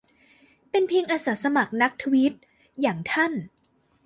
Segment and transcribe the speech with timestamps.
[0.69, 2.33] เป็นเพียงอาสาสมัครนักทวีต
[2.81, 3.33] อย่างท่าน